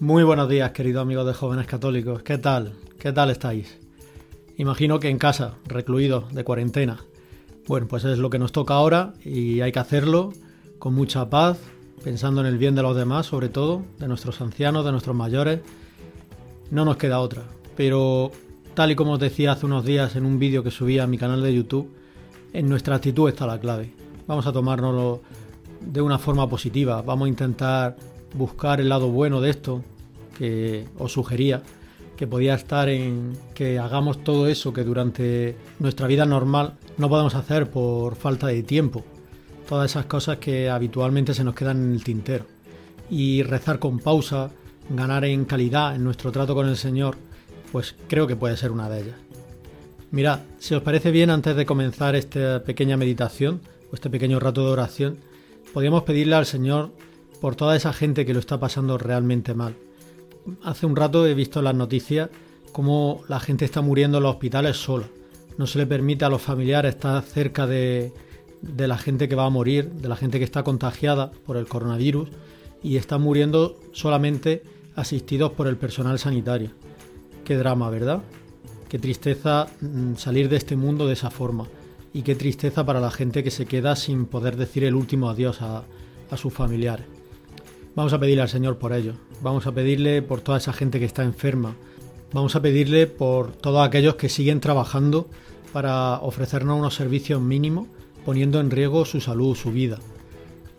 [0.00, 2.22] Muy buenos días, queridos amigos de jóvenes católicos.
[2.22, 2.72] ¿Qué tal?
[2.98, 3.78] ¿Qué tal estáis?
[4.56, 7.04] Imagino que en casa, recluidos, de cuarentena.
[7.68, 10.32] Bueno, pues es lo que nos toca ahora y hay que hacerlo
[10.78, 11.58] con mucha paz,
[12.02, 15.60] pensando en el bien de los demás, sobre todo, de nuestros ancianos, de nuestros mayores.
[16.70, 17.42] No nos queda otra.
[17.76, 18.32] Pero,
[18.78, 21.18] tal y como os decía hace unos días en un vídeo que subí a mi
[21.18, 21.92] canal de YouTube,
[22.52, 23.92] en nuestra actitud está la clave.
[24.28, 25.20] Vamos a tomárnoslo
[25.80, 27.96] de una forma positiva, vamos a intentar
[28.34, 29.82] buscar el lado bueno de esto
[30.38, 31.60] que os sugería,
[32.16, 37.34] que podía estar en que hagamos todo eso que durante nuestra vida normal no podemos
[37.34, 39.04] hacer por falta de tiempo,
[39.68, 42.44] todas esas cosas que habitualmente se nos quedan en el tintero.
[43.10, 44.52] Y rezar con pausa,
[44.88, 47.16] ganar en calidad en nuestro trato con el Señor,
[47.72, 49.16] pues creo que puede ser una de ellas.
[50.10, 53.60] Mirad, si os parece bien, antes de comenzar esta pequeña meditación
[53.92, 55.18] o este pequeño rato de oración,
[55.74, 56.90] podríamos pedirle al Señor
[57.40, 59.74] por toda esa gente que lo está pasando realmente mal.
[60.62, 62.30] Hace un rato he visto en las noticias
[62.72, 65.06] cómo la gente está muriendo en los hospitales sola.
[65.58, 68.12] No se le permite a los familiares estar cerca de,
[68.62, 71.66] de la gente que va a morir, de la gente que está contagiada por el
[71.66, 72.30] coronavirus
[72.82, 74.62] y están muriendo solamente
[74.96, 76.70] asistidos por el personal sanitario.
[77.48, 78.20] Qué drama, ¿verdad?
[78.90, 81.66] Qué tristeza mm, salir de este mundo de esa forma
[82.12, 85.62] y qué tristeza para la gente que se queda sin poder decir el último adiós
[85.62, 85.84] a,
[86.30, 87.06] a sus familiares.
[87.96, 91.06] Vamos a pedirle al Señor por ello, vamos a pedirle por toda esa gente que
[91.06, 91.74] está enferma,
[92.34, 95.26] vamos a pedirle por todos aquellos que siguen trabajando
[95.72, 97.86] para ofrecernos unos servicios mínimos
[98.26, 99.98] poniendo en riesgo su salud, su vida.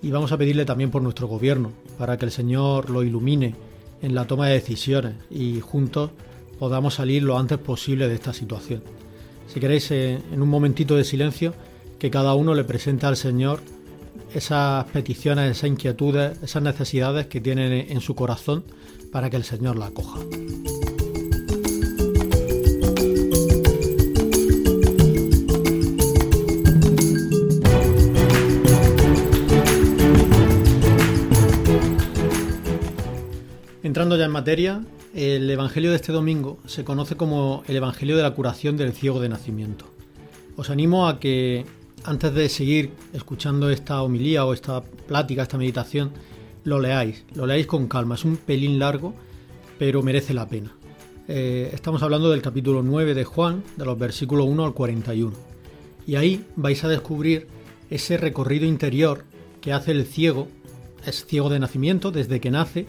[0.03, 3.55] Y vamos a pedirle también por nuestro gobierno, para que el Señor lo ilumine
[4.03, 6.11] en la toma de decisiones y juntos
[6.59, 8.83] podamos salir lo antes posible de esta situación.
[9.47, 11.53] Si queréis, eh, en un momentito de silencio,
[11.97, 13.61] que cada uno le presente al Señor
[14.33, 18.63] esas peticiones, esas inquietudes, esas necesidades que tiene en su corazón
[19.11, 20.19] para que el Señor la acoja.
[33.81, 34.83] Entrando ya en materia,
[35.19, 39.19] el Evangelio de este domingo se conoce como el Evangelio de la curación del ciego
[39.19, 39.83] de nacimiento.
[40.55, 41.65] Os animo a que
[42.05, 46.11] antes de seguir escuchando esta homilía o esta plática, esta meditación,
[46.63, 48.15] lo leáis, lo leáis con calma.
[48.15, 49.13] Es un pelín largo,
[49.77, 50.71] pero merece la pena.
[51.27, 55.33] Eh, estamos hablando del capítulo 9 de Juan, de los versículos 1 al 41.
[56.07, 57.47] Y ahí vais a descubrir
[57.89, 59.25] ese recorrido interior
[59.59, 60.47] que hace el ciego.
[61.05, 62.87] Es ciego de nacimiento desde que nace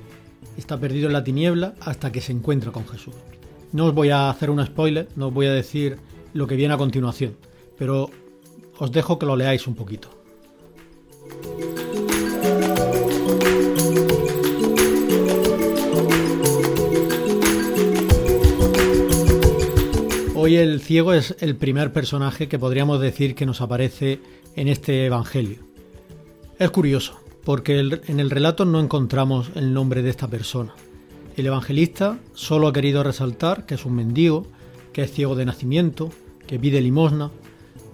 [0.57, 3.15] está perdido en la tiniebla hasta que se encuentra con Jesús.
[3.73, 5.99] No os voy a hacer un spoiler, no os voy a decir
[6.33, 7.37] lo que viene a continuación,
[7.79, 8.11] pero
[8.79, 10.11] os dejo que lo leáis un poquito.
[20.35, 24.21] Hoy el ciego es el primer personaje que podríamos decir que nos aparece
[24.57, 25.59] en este Evangelio.
[26.59, 30.75] Es curioso, porque en el relato no encontramos el nombre de esta persona.
[31.37, 34.47] El evangelista solo ha querido resaltar que es un mendigo,
[34.93, 36.11] que es ciego de nacimiento,
[36.47, 37.31] que pide limosna,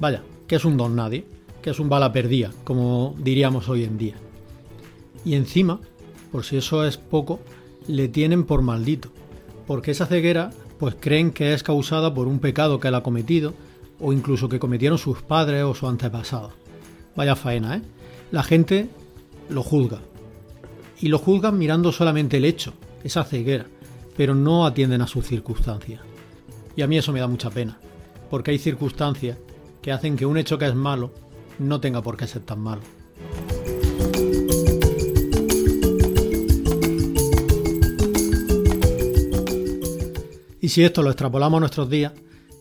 [0.00, 1.26] vaya, que es un don nadie,
[1.62, 4.14] que es un bala perdida, como diríamos hoy en día.
[5.24, 5.80] Y encima,
[6.32, 7.40] por si eso es poco,
[7.86, 9.10] le tienen por maldito,
[9.66, 13.54] porque esa ceguera pues creen que es causada por un pecado que él ha cometido
[13.98, 16.52] o incluso que cometieron sus padres o sus antepasados.
[17.14, 17.82] Vaya faena, ¿eh?
[18.30, 18.88] La gente
[19.48, 20.00] lo juzga.
[21.00, 22.72] Y lo juzgan mirando solamente el hecho,
[23.04, 23.66] esa ceguera,
[24.16, 26.00] pero no atienden a sus circunstancias.
[26.74, 27.78] Y a mí eso me da mucha pena,
[28.30, 29.38] porque hay circunstancias
[29.82, 31.12] que hacen que un hecho que es malo
[31.58, 32.82] no tenga por qué ser tan malo.
[40.60, 42.12] Y si esto lo extrapolamos a nuestros días,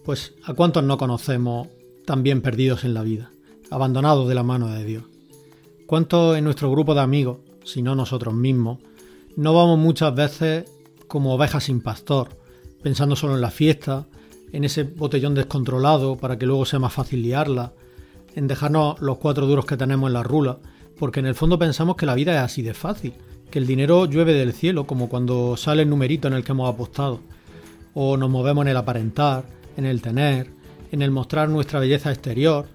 [0.05, 1.69] pues ¿a cuántos no conocemos
[2.05, 3.31] también perdidos en la vida,
[3.71, 5.14] abandonados de la mano de Dios?
[5.85, 8.79] ¿Cuántos en nuestro grupo de amigos, si no nosotros mismos,
[9.35, 10.65] no vamos muchas veces
[11.07, 12.29] como ovejas sin pastor,
[12.81, 14.07] pensando solo en la fiesta,
[14.51, 17.73] en ese botellón descontrolado para que luego sea más fácil liarla,
[18.35, 20.57] en dejarnos los cuatro duros que tenemos en la rula,
[20.97, 23.13] porque en el fondo pensamos que la vida es así de fácil,
[23.51, 26.67] que el dinero llueve del cielo, como cuando sale el numerito en el que hemos
[26.67, 27.19] apostado,
[27.93, 29.45] o nos movemos en el aparentar,
[29.77, 30.49] en el tener,
[30.91, 32.65] en el mostrar nuestra belleza exterior,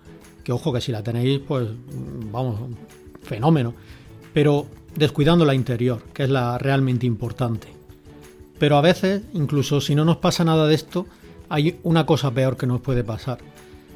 [0.44, 1.68] que ojo que si la tenéis, pues
[2.30, 2.60] vamos,
[3.22, 3.74] fenómeno,
[4.32, 7.68] pero descuidando la interior, que es la realmente importante.
[8.58, 11.06] Pero a veces, incluso si no nos pasa nada de esto,
[11.48, 13.38] hay una cosa peor que nos puede pasar.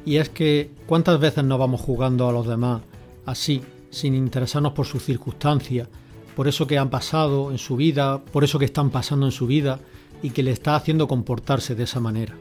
[0.05, 2.81] Y es que cuántas veces nos vamos jugando a los demás
[3.25, 5.87] así, sin interesarnos por sus circunstancias,
[6.35, 9.47] por eso que han pasado en su vida, por eso que están pasando en su
[9.47, 9.79] vida
[10.21, 12.35] y que le está haciendo comportarse de esa manera.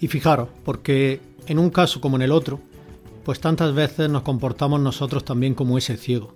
[0.00, 2.60] Y fijaros, porque en un caso como en el otro,
[3.24, 6.34] pues tantas veces nos comportamos nosotros también como ese ciego.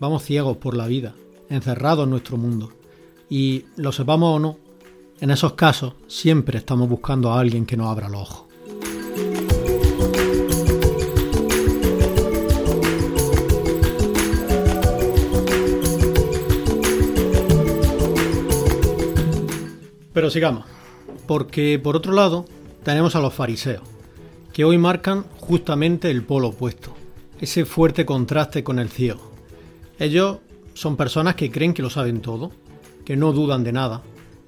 [0.00, 1.14] Vamos ciegos por la vida,
[1.48, 2.72] encerrados en nuestro mundo.
[3.30, 4.58] Y lo sepamos o no,
[5.20, 8.44] en esos casos siempre estamos buscando a alguien que nos abra los ojos.
[20.12, 20.64] Pero sigamos,
[21.26, 22.44] porque por otro lado
[22.84, 23.82] tenemos a los fariseos,
[24.54, 26.94] que hoy marcan justamente el polo opuesto,
[27.40, 29.30] ese fuerte contraste con el ciego.
[29.98, 30.38] Ellos
[30.72, 32.52] son personas que creen que lo saben todo,
[33.04, 34.00] que no dudan de nada,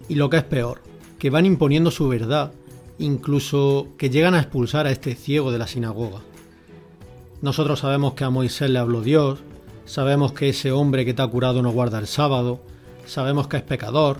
[0.08, 0.81] y lo que es peor,
[1.19, 2.53] que van imponiendo su verdad,
[2.99, 6.20] incluso que llegan a expulsar a este ciego de la sinagoga.
[7.43, 9.41] Nosotros sabemos que a Moisés le habló Dios,
[9.85, 12.61] sabemos que ese hombre que te ha curado no guarda el sábado,
[13.05, 14.19] sabemos que es pecador,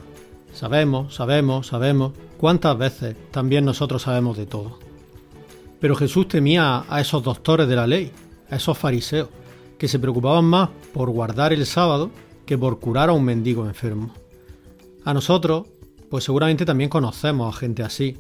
[0.57, 2.13] Sabemos, sabemos, sabemos.
[2.39, 4.86] ¿Cuántas veces también nosotros sabemos de todo?
[5.81, 8.11] Pero Jesús temía a esos doctores de la ley,
[8.51, 9.29] a esos fariseos,
[9.79, 12.11] que se preocupaban más por guardar el sábado
[12.47, 14.15] que por curar a un mendigo enfermo.
[15.05, 15.67] A nosotros,
[16.09, 18.17] pues seguramente también conocemos a gente así,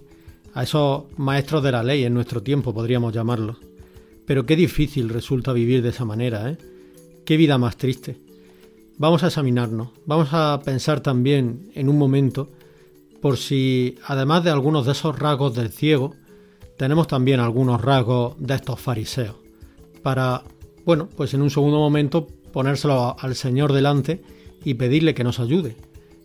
[0.54, 3.58] a esos maestros de la ley en nuestro tiempo podríamos llamarlos.
[4.26, 6.58] Pero qué difícil resulta vivir de esa manera, ¿eh?
[7.24, 8.18] Qué vida más triste.
[8.98, 12.48] Vamos a examinarnos, vamos a pensar también en un momento
[13.20, 16.14] por si, además de algunos de esos rasgos del ciego,
[16.76, 19.36] tenemos también algunos rasgos de estos fariseos,
[20.02, 20.42] para,
[20.84, 24.22] bueno, pues en un segundo momento ponérselo al Señor delante
[24.64, 25.76] y pedirle que nos ayude,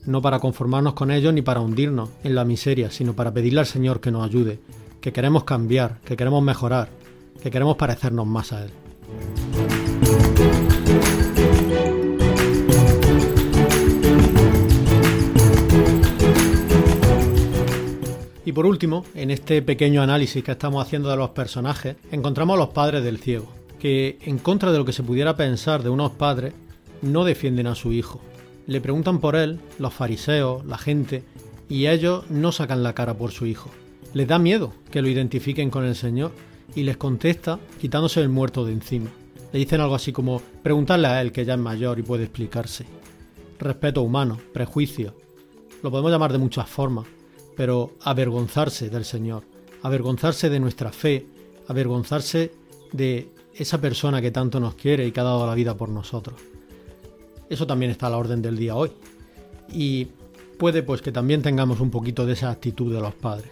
[0.06, 3.66] no para conformarnos con ellos ni para hundirnos en la miseria, sino para pedirle al
[3.66, 4.60] Señor que nos ayude,
[5.00, 6.90] que queremos cambiar, que queremos mejorar,
[7.42, 8.72] que queremos parecernos más a Él.
[18.44, 22.60] Y por último, en este pequeño análisis que estamos haciendo de los personajes, encontramos a
[22.60, 23.48] los padres del ciego,
[23.80, 26.54] que en contra de lo que se pudiera pensar de unos padres,
[27.04, 28.20] no defienden a su hijo.
[28.66, 31.24] Le preguntan por él los fariseos, la gente,
[31.70, 33.70] y ellos no sacan la cara por su hijo.
[34.14, 36.32] Les da miedo que lo identifiquen con el Señor
[36.76, 39.10] y les contesta quitándose el muerto de encima.
[39.54, 42.86] Le dicen algo así como preguntarle a él que ya es mayor y puede explicarse.
[43.60, 45.14] Respeto humano, prejuicio.
[45.84, 47.06] Lo podemos llamar de muchas formas,
[47.56, 49.44] pero avergonzarse del Señor,
[49.84, 51.26] avergonzarse de nuestra fe,
[51.68, 52.52] avergonzarse
[52.92, 56.40] de esa persona que tanto nos quiere y que ha dado la vida por nosotros.
[57.50, 58.92] Eso también está a la orden del día hoy.
[59.70, 60.08] Y
[60.58, 63.52] puede pues que también tengamos un poquito de esa actitud de los padres.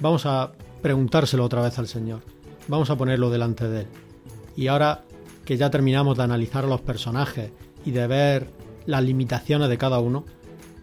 [0.00, 0.52] Vamos a
[0.82, 2.20] preguntárselo otra vez al Señor.
[2.68, 3.86] Vamos a ponerlo delante de Él.
[4.56, 5.04] Y ahora
[5.44, 7.50] que ya terminamos de analizar los personajes
[7.84, 8.50] y de ver
[8.84, 10.24] las limitaciones de cada uno,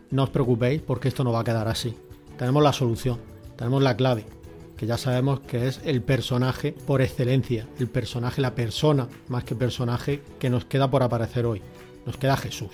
[0.09, 1.95] no os preocupéis porque esto no va a quedar así
[2.37, 3.19] tenemos la solución,
[3.55, 4.25] tenemos la clave,
[4.77, 9.55] que ya sabemos que es el personaje por excelencia, el personaje, la persona, más que
[9.55, 11.61] personaje, que nos queda por aparecer hoy.
[12.05, 12.69] Nos queda Jesús.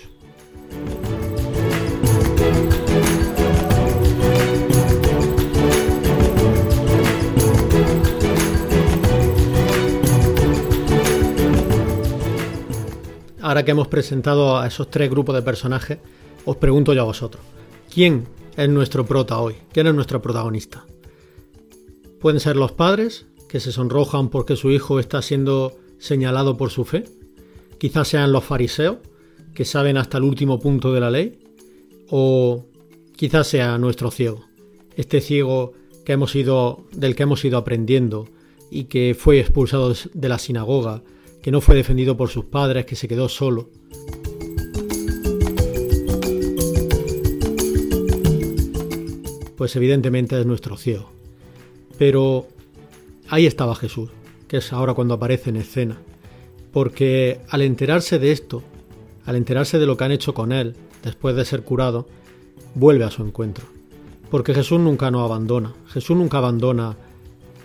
[13.40, 15.98] Ahora que hemos presentado a esos tres grupos de personajes,
[16.44, 17.42] os pregunto yo a vosotros,
[17.92, 19.54] ¿quién es nuestro prota hoy?
[19.72, 20.84] ¿Quién es nuestro protagonista?
[22.20, 26.84] Pueden ser los padres, que se sonrojan porque su hijo está siendo señalado por su
[26.84, 27.04] fe.
[27.78, 28.98] Quizás sean los fariseos,
[29.54, 31.38] que saben hasta el último punto de la ley.
[32.10, 32.66] O
[33.16, 34.44] quizás sea nuestro ciego,
[34.96, 35.72] este ciego
[36.04, 38.28] que hemos ido, del que hemos ido aprendiendo
[38.70, 41.02] y que fue expulsado de la sinagoga,
[41.42, 43.68] que no fue defendido por sus padres, que se quedó solo.
[49.62, 51.12] Pues evidentemente es nuestro ciego.
[51.96, 52.48] Pero
[53.28, 54.10] ahí estaba Jesús,
[54.48, 55.98] que es ahora cuando aparece en escena,
[56.72, 58.64] porque al enterarse de esto,
[59.24, 62.08] al enterarse de lo que han hecho con él después de ser curado,
[62.74, 63.64] vuelve a su encuentro.
[64.32, 66.96] Porque Jesús nunca nos abandona, Jesús nunca abandona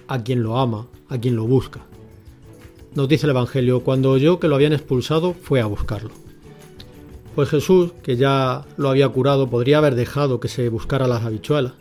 [0.07, 1.79] a quien lo ama, a quien lo busca.
[2.93, 6.11] Nos dice el Evangelio, cuando oyó que lo habían expulsado, fue a buscarlo.
[7.33, 11.73] Pues Jesús, que ya lo había curado, podría haber dejado que se buscara las habichuelas,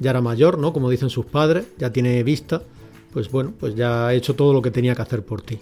[0.00, 0.72] ya era mayor, ¿no?
[0.72, 2.62] Como dicen sus padres, ya tiene vista,
[3.12, 5.58] pues bueno, pues ya ha hecho todo lo que tenía que hacer por ti.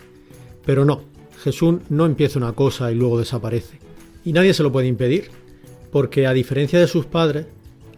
[0.65, 1.03] Pero no,
[1.43, 3.79] Jesús no empieza una cosa y luego desaparece.
[4.25, 5.31] Y nadie se lo puede impedir,
[5.91, 7.47] porque a diferencia de sus padres,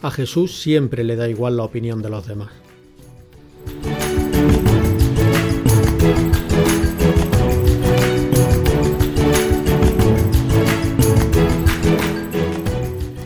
[0.03, 2.51] A Jesús siempre le da igual la opinión de los demás.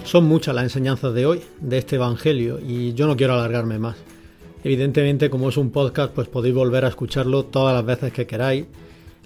[0.09, 3.99] Son muchas las enseñanzas de hoy, de este Evangelio, y yo no quiero alargarme más.
[4.65, 8.65] Evidentemente, como es un podcast, pues podéis volver a escucharlo todas las veces que queráis.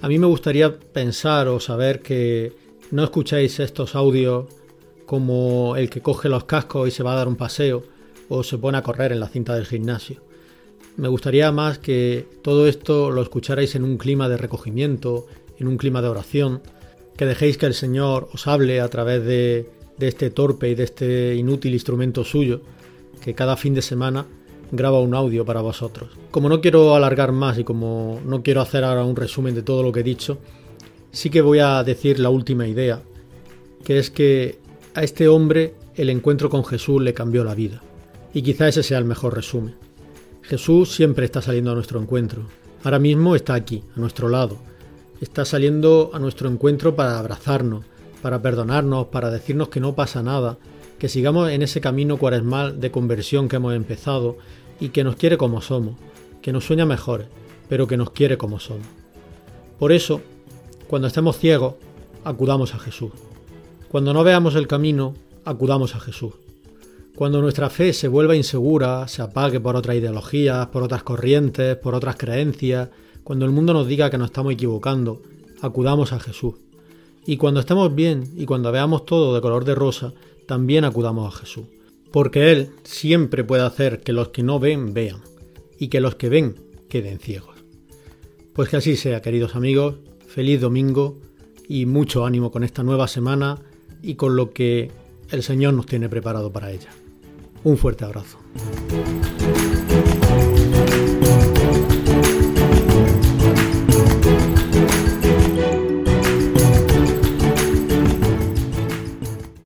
[0.00, 2.52] A mí me gustaría pensar o saber que
[2.90, 4.46] no escucháis estos audios
[5.06, 7.84] como el que coge los cascos y se va a dar un paseo
[8.28, 10.20] o se pone a correr en la cinta del gimnasio.
[10.96, 15.28] Me gustaría más que todo esto lo escucharais en un clima de recogimiento,
[15.60, 16.60] en un clima de oración,
[17.16, 20.84] que dejéis que el Señor os hable a través de de este torpe y de
[20.84, 22.60] este inútil instrumento suyo,
[23.22, 24.26] que cada fin de semana
[24.72, 26.10] graba un audio para vosotros.
[26.30, 29.82] Como no quiero alargar más y como no quiero hacer ahora un resumen de todo
[29.82, 30.38] lo que he dicho,
[31.10, 33.02] sí que voy a decir la última idea,
[33.84, 34.58] que es que
[34.94, 37.82] a este hombre el encuentro con Jesús le cambió la vida.
[38.34, 39.74] Y quizá ese sea el mejor resumen.
[40.42, 42.42] Jesús siempre está saliendo a nuestro encuentro.
[42.82, 44.56] Ahora mismo está aquí, a nuestro lado.
[45.20, 47.84] Está saliendo a nuestro encuentro para abrazarnos,
[48.22, 50.56] para perdonarnos, para decirnos que no pasa nada,
[50.98, 54.36] que sigamos en ese camino cuaresmal de conversión que hemos empezado
[54.80, 55.96] y que nos quiere como somos,
[56.40, 57.26] que nos sueña mejor,
[57.68, 58.86] pero que nos quiere como somos.
[59.78, 60.20] Por eso,
[60.86, 61.74] cuando estemos ciegos,
[62.24, 63.10] acudamos a Jesús.
[63.88, 65.14] Cuando no veamos el camino,
[65.44, 66.34] acudamos a Jesús.
[67.16, 71.94] Cuando nuestra fe se vuelva insegura, se apague por otras ideologías, por otras corrientes, por
[71.94, 72.88] otras creencias,
[73.24, 75.22] cuando el mundo nos diga que nos estamos equivocando,
[75.60, 76.54] acudamos a Jesús.
[77.24, 80.12] Y cuando estemos bien y cuando veamos todo de color de rosa,
[80.46, 81.64] también acudamos a Jesús.
[82.10, 85.20] Porque Él siempre puede hacer que los que no ven vean
[85.78, 86.56] y que los que ven
[86.88, 87.56] queden ciegos.
[88.52, 91.18] Pues que así sea, queridos amigos, feliz domingo
[91.68, 93.58] y mucho ánimo con esta nueva semana
[94.02, 94.90] y con lo que
[95.30, 96.90] el Señor nos tiene preparado para ella.
[97.64, 98.38] Un fuerte abrazo.